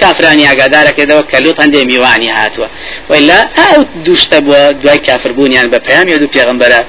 [0.00, 2.68] کافرانی ئاگادارەکەدەوە کە لوت هەندێ میوانی هاتووە
[3.10, 6.80] وإلا ئەو دوشتە بووە دوای کافربوونیان بە پەیامی دوو پێغمبەرە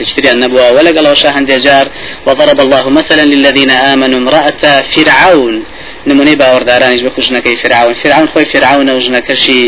[0.00, 0.72] تشتريان نبوة.
[0.72, 1.86] ولا قال وشا هندي جار.
[2.26, 5.66] وضرب الله مثلا للذين آمنوا امرأة فرعون.
[6.10, 7.94] نمونەی باوەڕدارانیش بە کوژنەکەی فرعون.
[8.02, 9.62] فرعون خۆی فرعونە و ژنەکەشی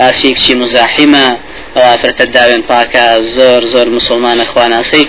[0.00, 1.26] ئاسیەکشی مزاحیمە
[1.74, 5.04] ئەو ئافرەتە داوێن پاکە زۆر زۆر مسلمانە خواناسەی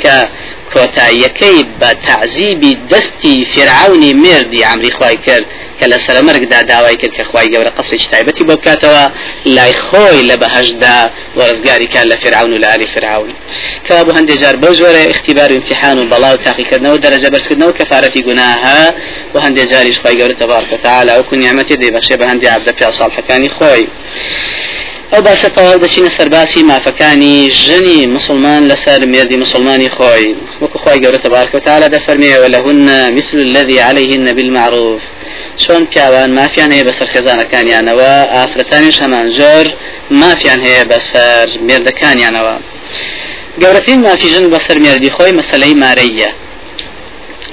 [0.71, 5.45] کە کۆتاییەکەی بە تعزیبی دەستی فرعونی مردی ئەمری خوای کرد
[5.79, 9.05] کە لە سەرمەرگدا داوای کرد کە خی گەورە قسێکی تایبەتی بۆ بکاتەوە
[9.45, 10.97] لای خۆی لە بەهشدا
[11.37, 13.33] وەرزگاری کار لە فرعون و لە علی فرعون.
[13.85, 18.79] کە بۆ هەندێک جار بەو جۆرە اختیبار امتحان و بەڵاو تاقیکردنەوە دەرەجە بەرزکردنەوە کەفارەتی گوناها
[19.33, 23.49] و هەندێک جاریش خی گەورە تەبارکە تعالی و کنیامەتی دەیبەخشێ بە هەندێک عبدە پیا ساڵحەکانی
[23.57, 23.85] خۆی.
[25.11, 30.25] ئەو باشەتەوە دەچینە سەرباسی مافەکانی ژنی مسلمان لەسەر مێردی مسلمانی خۆی
[30.61, 35.01] وەکو خۆی گەورە تبارکە تعالی دەفەرمێ لەهن مثل الذي عليهن بالمعروف.
[35.63, 39.65] چۆن پیاوان مافیان هەیە بەسەر خێزانەکانیانەوە ئافرەتانیش هەمان زۆر
[40.21, 42.55] مافیان هەیە بەسەر مێردەکانیانەوە
[43.61, 46.31] گەورەترین مافیژن بەسەر مێردی خۆی مەسلەی مارەیە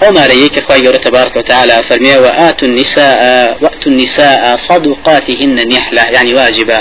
[0.03, 3.19] أو ما رأيك أخوي جورة تبارك وتعالى فرمي وآتوا النساء
[3.63, 6.03] وأتوا النساء صدقاتهن نحلة.
[6.17, 6.79] يعني واجبة.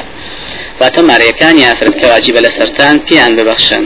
[0.81, 3.85] واتە مارەکانی ئافرەت کە واجبە لە سەران پیان ببەخشن.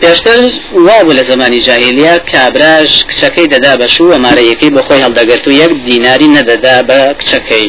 [0.00, 0.40] پێشتر
[0.86, 5.72] وابوو لە زمانی جاهلیا کابراژ کچەکەی دەدا بەشوو و مارەیەکەی بە خۆی هەڵدەگرت و یەک
[5.88, 7.68] دیناری نەدەدا بە کچەکەی.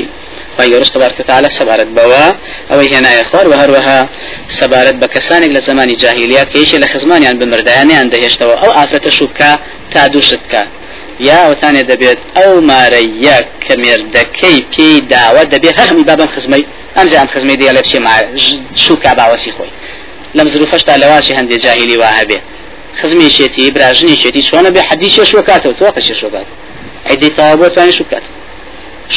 [0.72, 2.26] گەورست تبارك وتعالى سەبارەت بەوە.
[2.70, 4.00] ئەوەی هێنایە خوار و هەروەها
[4.60, 8.56] سەبارەت بە کەسانێک لە زمانی جاهلیا کەیشە لە خزمانیان بمردایانیان دەهێشتەوە.
[8.62, 9.52] ئەو ئافرەتە شوبکە
[9.94, 10.64] تا دووشتکە
[11.30, 16.64] یا ئەوتانێ دەبێت ئەو مارە یەک کە مێردەکەی پێی داوە دەبێت هەرمی بابم خزمەی
[16.98, 18.00] ئەمجا ئەم خزمەی دیە لە پێ
[18.86, 19.72] شوکا باوەسی خۆی.
[20.38, 22.40] لەم زروفەشتا لەواشی هەندێک جاهلی وا هەبێ
[23.00, 26.48] خزمی شێتی براژنی شێتی چۆنە بێ؟ حەدی شێ شوکاتەوە تۆ قەشێ شوکات
[27.08, 28.24] ئەیدی تاوا بۆ توانێ شوکات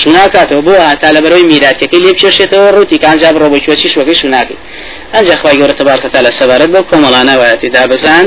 [0.00, 4.58] شوناکاتەوە بۆ هاتا لە بەرەوەی میراتەکەی لێ پێشێتەوە ڕوتی کانجا بڕۆ بۆ کوێچی شوەکەی شوناکەی
[5.18, 8.26] أنجا خواهي قولة تبارك وتعالى سبارت بكم ولا نوات دابزان.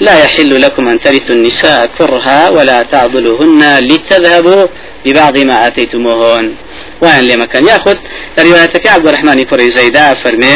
[0.00, 4.66] لا يحل لكم أن ترثوا النساء كرها ولا تعضلوهن لتذهبوا
[5.04, 6.54] ببعض ما آتيتموهن
[7.02, 7.98] وان لێ مەکەن یاخود
[8.44, 10.54] ڕواەتەکە عبدڕحمانی کوڕی زەیدا فەرمێ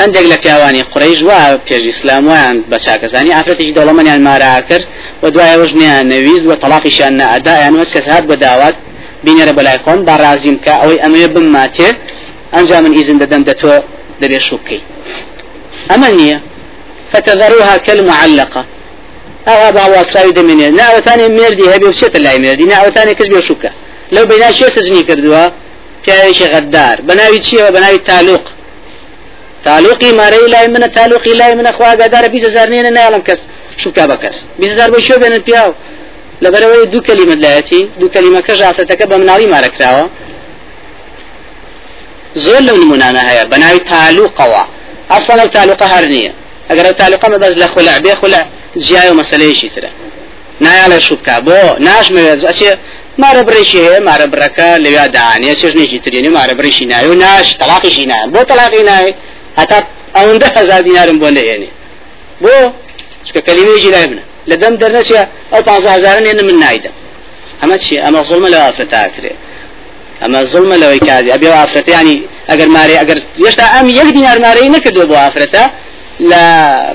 [0.00, 4.84] هەندێک لە پیاوانی قڕیش وا پێش ئیسلام ویان بە چاکەزانی ئافرەتێکی دەوڵەمەنیان مارا کرد
[5.22, 8.76] و دوایە وژنیان نەویست و تەلاقیشیان نەئەدایان وەس کەس هات بە داوات
[9.24, 11.88] بینێرە بەلای خۆم با ڕازیم کە ئەوەی ئەمێ بماتێ
[12.54, 13.74] ئەنجا من ئیزن دەدەم دەتۆ
[14.22, 14.80] دەبێ شوکەی
[15.90, 16.38] ئەمە نییە
[17.14, 18.64] فتذروها كالمعلقة.
[19.48, 23.70] أو أبا واسراوي دمينيا ناوتاني مردي هبي وشيت لا مردي ناوتاني كذب وشوكا.
[24.12, 25.50] لو بينا شو سجني كردوا.
[26.04, 28.44] پیاوێکی غەددار بەناوی چیەوە بەناوی تالوق
[29.64, 33.40] تالوقی مارەی لای منە تالوقی لای منە خواگادارە بی هزار نێنە ناڵم کەس
[33.82, 35.72] شوکا بە کەس بی هزار بۆ شو بێنن پیاو.
[36.42, 40.04] لەبەرەوەی دوو کەلیمە لایەتی دوو کەلیمەکە ژافرەتەکە بە مناڵی مارەکراوە
[42.44, 44.62] زۆر لەو نمونانە هەیە بەناوی تالوقەوە
[45.12, 46.32] ئەسڵ ئەو تالوقە هەر نییە
[46.70, 48.42] ئەگەر ئەو تالوقە بەس لە خولع بێ خولع
[48.86, 49.90] جیای و مەسلەیەشی ترە
[50.64, 52.70] نایە لە شوبکە بۆ ناشمەوێت ئەچێ
[53.22, 58.06] مارە بڕێکی هەیە مارە بڕەکە لەویا داانێ چێژنێکی ترێنی مارە بڕێشی ناوی و ناش تەلاقیشی
[58.10, 59.12] نایە بۆ تەلاقی ناوی
[59.60, 59.78] هەتا
[60.16, 61.70] ئەوەندە هەزار دینارم بۆ نەێنێ
[62.42, 62.54] بۆ
[63.26, 65.20] چکە کەلیمێژی لای منە لە دەم دەرنەچێ
[65.52, 66.90] ئەو پ هزارن ێنە من نایدە
[67.60, 69.32] ئەمە چی ئەمە زڵمە لە ئافرەتاکرێ
[70.22, 72.16] ئەمە زڵمە لەوەی کازی ئەبێ ئافرەتیانی
[72.50, 75.64] ئەگەر مارێ ئەگەر هێشتا ئەم یەک دینار مارەی نەکردو بۆ ئافرەتە
[76.30, 76.42] لە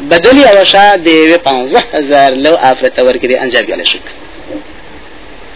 [0.10, 1.48] بەدلی ئەوەشا دەیەوێ پ
[1.98, 3.86] هزار لەو ئافرەتە وەرگری ئەنجابی لە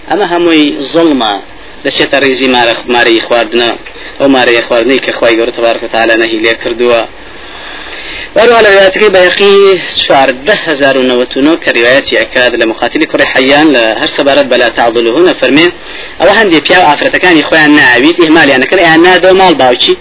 [0.10, 1.34] ئەمە هەمووی زڵمە.
[1.86, 3.70] دەچێتە ڕێزی مارە مارەی خواردنە؟
[4.20, 7.02] ئەو مارەیە خواردنەی کە خخوای گەورە تبارکە تاالە نەهی لێ کردووە.
[8.36, 9.54] وروى على روايتك بيقي
[10.08, 15.68] شارده هزار ونوتونو كروايتي أكاد لمقاتل كري حيان لهر سبارت بلا تعضلهن فرمي
[16.22, 19.96] أو هندي بياو آفرتكاني خويا ناويت إهمالي أنا كري أنا دو مال باوشي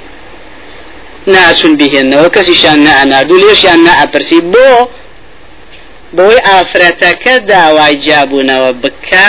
[1.27, 4.69] ناچون بهێنەوە کەسیشان نەنادوو لێشیان نەئەپرسی بۆ
[6.17, 9.29] بۆی ئافرەتەکە داوای جابوونەوە بکە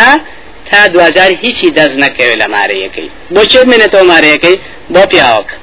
[0.69, 3.09] تا دوزار هیچی دەست نەکەوێت لە مارەیەکەی.
[3.33, 4.57] بۆ چێ منێتەوە مارەیەکەی؟
[4.93, 5.55] بۆ پیاوەکە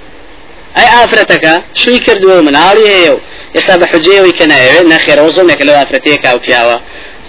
[0.77, 3.19] ئەی ئافرەتەکە شووی کردووە مناڵی هەیە و
[3.57, 6.77] ئێستا بە حجێەوەی کە ناوێت نەخێرەوە زۆمێک لەو ئافرەتەیەکا و پیاوە.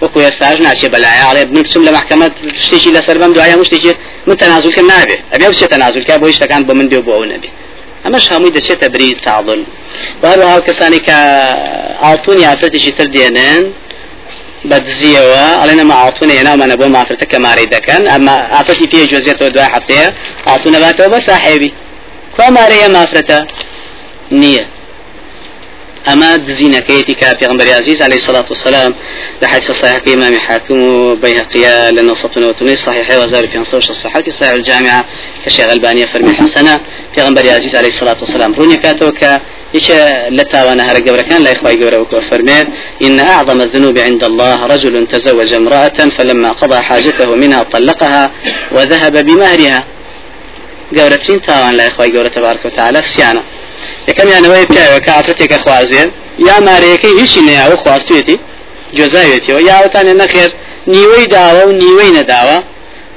[0.02, 2.26] وەکو ئێستاش ناچێ بەلایاڵێ من بچم لە محکەمە
[2.64, 3.92] شتێکی لەسەر بم دوایە شتێکی
[4.26, 7.50] من تەنازولکە نابێت ئەبێ بچێت تەنازولکە بۆ شتەکان بۆ من دێ بۆ ئەو نەبێ.
[8.04, 9.60] ئەمەش هەمووی دەچێتە بری تعضل
[10.22, 11.18] وهروها کەسانی کە
[12.02, 13.64] ئاڵتونی ئافرەتێکی تر دێنن
[14.70, 18.02] بەدزیەوە ئەڵێنە ماعاتونە هێناومانە بۆ مافرەتە کە مارەی دەکەن.
[18.12, 20.06] ئەمە ئافرەتی پێ جۆزێتەوە دوای هەفتەیە.
[20.48, 21.70] ئاتونە باتەوە بە ساحێبی
[22.34, 23.38] کوا مارەیە مافرەتە؟
[24.40, 24.64] نییە.
[26.08, 28.94] أما دزينة كيتي كابيغمبر عزيز عليه الصلاة والسلام
[29.42, 35.04] لحديث صحيح إمام حاكم وبيهقيا لأن صوتنا وتني صحيح وزار في أنصار الصحة صحيح الجامعة
[35.46, 36.80] كشيخ البانية فرمي حسنة
[37.16, 39.40] بيغمبر عزيز عليه الصلاة والسلام روني كاتوكا
[39.74, 39.90] إيش
[40.30, 42.66] لتاوانا هرق كان لا إخوة قبرك وفرمين
[43.02, 48.30] إن أعظم الذنوب عند الله رجل تزوج امرأة فلما قضى حاجته منها طلقها
[48.72, 49.84] وذهب بمهرها.
[50.96, 53.42] گەورەترین تاوان لای خۆی گەورە تبارک و تعالی سیانە
[54.08, 56.04] یەکەمیانەوەی پیاوە کە ئافرەتێکە خوازێ
[56.48, 58.36] یا مارەیەکەی هیچی نەیاوە خواستوێتی
[58.96, 60.50] جۆزاوێتەوە یاوەتانێ نەخێر
[60.94, 62.58] نیوەی داوە و نیوەی نەداوە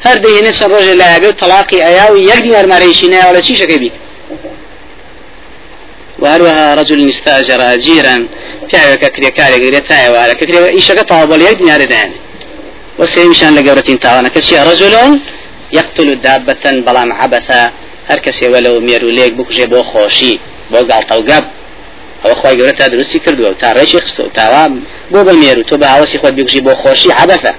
[0.05, 3.55] هەر دەهێنێ چەند ڕۆژێ لایەبێ و تەلاقی ئەیا و یەک دیار مارەیشی نایاوە لە چی
[3.61, 3.95] شەکەی بیت
[6.21, 8.17] وهروها رجل استأجر أجيرا.
[8.69, 12.17] پیاوێکە کرێکارێک گرێت تایوارە کە کرێ ئیشەکە تاوابڵ یەک دیارە دایانێ
[12.99, 15.11] وسێمیشان لە گەورەترین تاوانە کە چیە رجلون
[15.79, 17.63] يقتل دابة بەڵام عبثا.
[18.09, 20.33] هەر کەسێ وەلە و مێر و لێک بکوژێ بۆ خۆشی
[20.71, 21.45] بۆ گاڵتە و گەب
[22.23, 24.63] ئەوە خۆی گەورە تا درستی کردووە تا ڕێکی خستۆ تاوا
[25.13, 27.51] بۆ بە مێر و تۆ بە هاوسی خۆت بکوژی بۆ خۆشی عبثە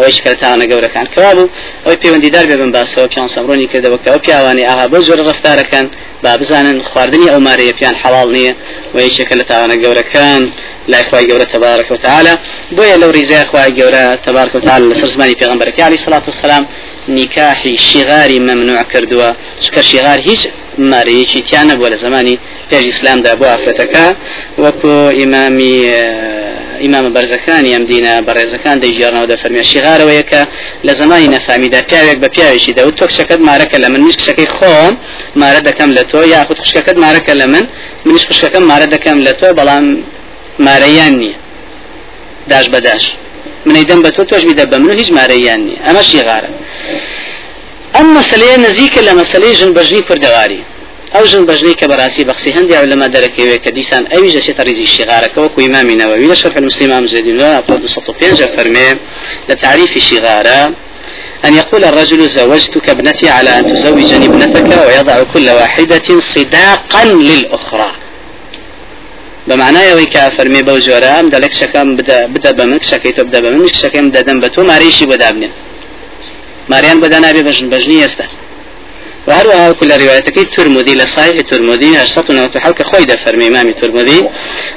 [0.00, 1.06] ئەوەی شکرتانە گەورەکان.
[1.14, 1.48] کەوا بوو
[1.84, 5.86] ئەوی پەیوەندیدار بێ بم باسەوە پیان سەمڕۆنی کردەوە کە ئەو پیاوانی ئاها بۆ زۆر ڕفتارەکەن
[6.22, 8.52] با بزانن خواردنی ئەو مارەیە پیان حەواڵ نییە
[8.94, 10.42] و یەکێکە لە تاوانە گەورەکان
[10.92, 12.34] لای خی گەورە تبارك وتعالى
[12.76, 16.64] بۆیە لەو ریزای خی گەورە تبارك وتعالى لەسەر زمانی پێغمبەرەکە عليه الصلاة والسلام
[17.08, 19.30] نکاحی شیغاری ممنوع کردووە.
[19.64, 20.42] چکە شیغار هیچ
[20.78, 22.38] مارەیەکی تیانە بووە لە زمانی
[22.70, 24.06] پێش ئیسلامدا بۆ ئافرەتەکە.
[24.64, 25.76] وەکو ئیمامی
[26.84, 30.42] ئیمامە بەرزەکانی ئەم دینە بەڕێزەکان دەیژێڕنەوە دەفەرمێ شیغارەوەیە کە
[30.86, 34.94] لە زمانی نەفامیدا پیاوێک بە پیاوێکی دەوت تۆ کشەکەت مارەکە لە من نیشکەکەی خۆم
[35.40, 37.64] مارە دەکەم لە تۆ یاخود خوشکەکەت مارەکە لە من
[38.06, 39.86] منیش خوشکەکەم مارە دەکەم لە تۆ بەڵام
[40.66, 41.36] مارەیان نییە.
[42.50, 43.04] داش بەداش
[43.66, 45.78] منەی دەم بە تۆ تۆش میدە بە من هیچ مارەیان نییە.
[45.86, 46.50] ئەمە شیغارە.
[47.94, 49.12] ئەم مەسلەیە نزیکە لە
[51.14, 55.48] ئەو ژن بەژنەی کە بەڕاستی بەخسی هەندی لەما دەرەکەوێت کە دیسان ئەوی دەچێتە ریزی شیغارەکەەوە
[55.54, 57.04] کو ئیمامی نەوەوی لە شرح المسلم
[57.40, 57.62] لا
[58.20, 58.88] پێنج فەرمێ
[59.48, 60.60] لە تعریفی شیغارە
[61.46, 67.90] أن يقول الرجل زوجتك ابنتي على أن تزوجني ابنتك ويضع كل واحدة صداقا للأخرى.
[69.48, 74.10] بمعنى يوي كافر مي بوجورا ام دلك شكام بدا بدا بمك شكيت بدا بمك شكام
[74.10, 75.50] ددم بتو ماريشي بدا بني
[76.68, 78.28] ماريان بدا نبي بجن بجني يستر
[79.26, 84.28] وهروها كل روايتك الترمذي لصحيح الترمذي أشتطنا وتحوك خويدة فرمي إمام الترمذي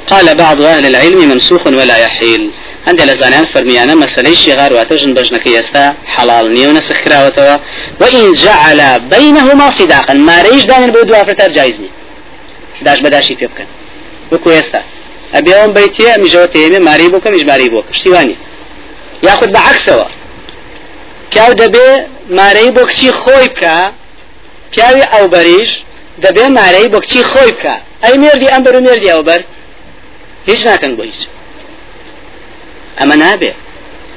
[0.06, 2.50] قال بعض أهل العلم منسوخ ولا يحيل.
[2.86, 7.56] عند لزانان فرميانا مسألة شغار واتجن بجنك يستا حلال نيون سخرا وتوا
[8.00, 11.90] وإن جعل بينهما صداقا ما ريش دان بودوا فتر جايزني
[12.82, 13.66] داش بداشي بيبكن
[14.32, 14.82] وكو يستا
[15.34, 18.36] أبي أون بيتي مجوتي ماري بوكا مش ماري بوكا شتيواني
[19.22, 20.04] ياخد بعكسوا
[21.30, 23.92] كاو دبي ماري بوكشي خوي بكا
[24.74, 25.70] پیاوی ئەو بەریش
[26.24, 27.74] دەبێ مارەی بۆ کچی خۆی بکە.
[28.04, 29.22] ئەی مێردی ئەم بەر و مێردی ئەو
[30.48, 31.20] هیچ ناکەن بۆ هیچ.
[32.98, 33.52] ئەمە نابێ.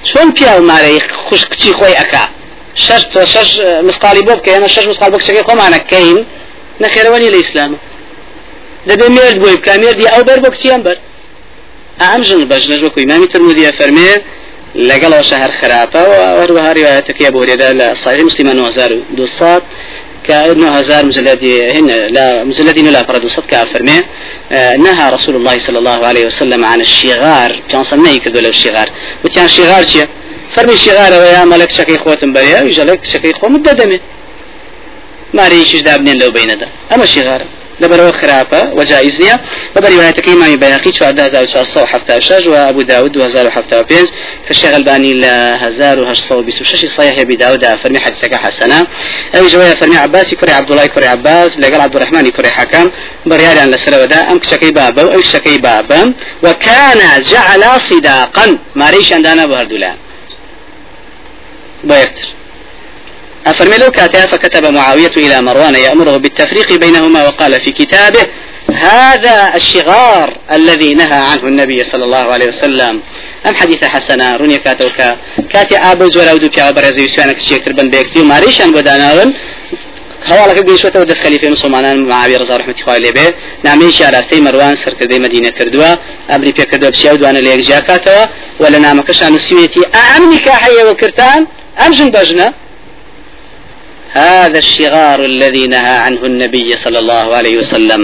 [0.08, 2.26] چۆن پیا و مارەی خوش کچی خۆی ئەکا؟
[2.86, 3.50] شش تۆ شش
[3.88, 6.20] مسقالی بۆ بکە ئەمە شش مسقال بۆ کچەکەی خۆمانەکەین
[6.84, 7.78] نەخێرەوەنی لە ئیسلامە
[8.90, 10.98] دەبێ مێرد بۆی بکە مێردی ئەو بەر بۆ کچی ئەم بەر.
[12.02, 14.12] ئەم ژن بەژنە وەکو ئیمامی ترمودیە فەرمێ
[14.90, 19.62] لەگەڵەوە شەهر خراپە و هەروەها ریواەتەکەی بۆ لێدا لە سایری مسلمان 1920
[20.28, 24.04] كأنه هزار مجلدي هنا لا مجلدي لا فرد صدق فرمي.
[24.78, 27.62] نهى رسول الله صلى الله عليه وسلم عن الشغار.
[27.70, 28.90] كان صنعي كذول الشغار.
[29.26, 30.08] وكان شغار شيء
[30.56, 34.00] فرمي الشغار ويا ملك شكي خوتم بريا يجلك شكي خو مددمه
[35.34, 37.42] ما ريش دابنين لو بين ده أما الشغار
[37.80, 39.40] لبرو خرافة وجائز نيا
[39.76, 40.92] وبرواية إمام بيهقي
[42.18, 44.10] وشاج وأبو داود وهزار وحفتة وبينز
[44.48, 45.14] فالشيخ الباني
[46.00, 48.88] وهشصة وبيسو صحيح أبي داود فرمي حديثك حسنا
[49.36, 52.92] أي جوايا فرمي عباسي كوري عبد الله كوري عباس لقال عبد الرحمن كوري حكم
[53.26, 56.14] بريالي عن لسلوة دا أم كشكي بابا وأم شكي بابا
[56.44, 59.96] وكان جعل صداقا ما ريش عندنا بهردولان
[61.84, 62.37] بيكتر
[63.50, 63.92] أفرمي لو
[64.32, 68.26] فكتب معاوية إلى مروان يأمره بالتفريق بينهما وقال في كتابه
[68.74, 73.02] هذا الشغار الذي نهى عنه النبي صلى الله عليه وسلم.
[73.48, 75.18] أم حديث حسنة؟ روني كاتوكا.
[75.54, 79.34] كاتي أبو زورا ودو كا برزي يسوانك شيكر بن بيكتي وماريشان بداناون
[80.30, 83.28] هەواڵەکە گەیشتەوە دەست خەلیفێ مسلمانان معاوی ڕزا ڕحمەتی خوای لێبێ
[83.68, 85.92] نامەیەکی ئاراستەی مەروان سەرکردەی مدینە کردووە
[86.32, 88.24] ئەمری پێکردوە پشیا دوانە لە یەکجیا کاتەوە
[88.62, 91.42] و لە نامەکەشان نووسیوێتی ئەم نیکاحەیەوە کردان
[91.80, 92.48] ئەم ژن بەژنە
[94.18, 98.02] هذا الشغار الذي نهى عنه النبي صلى الله عليه وسلم.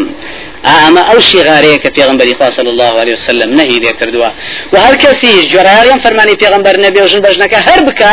[0.88, 3.50] أما أو شغاريك في غنبر صلى الله عليه وسلم.
[3.56, 4.30] نهي ذي كردوا.
[4.74, 8.06] وهل كسي جراريا فرماني في غنبر النبي وجن بجنك هربك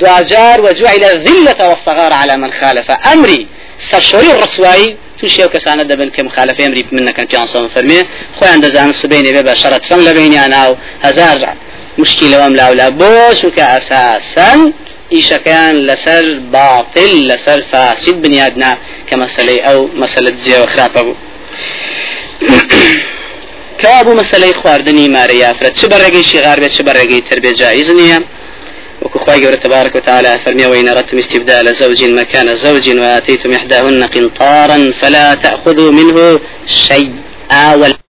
[0.00, 3.46] دواجار وجعل الذلة والصغار على من خالف أمري.
[3.90, 7.98] سرشوري الرسوائي توشي وكسانة دبن كمخالف أمري منك كان في صلى فرمي
[8.40, 11.54] خوي عند زان سبيني ببا شرط فم لبيني أنا أو هزار
[11.98, 14.72] مشكلة وملا ولا بوش وكأساسا
[15.14, 16.24] ئیشەکەیان لەسەر
[16.56, 18.72] باطل لەسەر فاسد بنیادنا
[19.08, 21.16] کە مەسلەی ئەو مەسلت جێوە خراپە بوو
[23.80, 27.90] کەوا بوو مەسلەی خواردنی مارە یافرەت چ بەڕێگەی شیغار بێت چ بەڕێگەی تر بێ جایز
[29.02, 35.90] وكخواي تبارك وتعالى فرمي وإن أردتم استبدال زوج مكان زوج وآتيتم إحداهن قنطارا فلا تأخذوا
[35.92, 37.98] منه شيئا.